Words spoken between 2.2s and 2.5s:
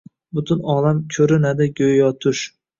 tush.